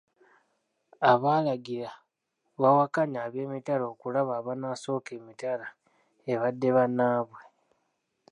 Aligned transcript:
Abalagira 1.11 1.91
bawakanye 2.61 3.17
ab'emitala 3.25 3.83
okulaba 3.93 4.31
abanaasooka 4.39 5.11
emitala 5.19 5.67
ebadde 6.31 6.69
bannaabwe. 6.75 7.41